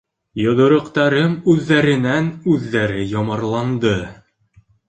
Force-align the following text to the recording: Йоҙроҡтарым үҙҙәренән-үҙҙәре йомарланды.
Йоҙроҡтарым 0.43 1.35
үҙҙәренән-үҙҙәре 1.53 3.07
йомарланды. 3.15 3.97